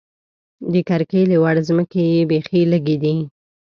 د 0.71 0.73
کرکیلې 0.89 1.37
وړ 1.43 1.55
ځمکې 1.67 2.01
یې 2.13 2.21
بېخې 2.29 2.61
لږې 2.71 2.95
دي. 3.03 3.15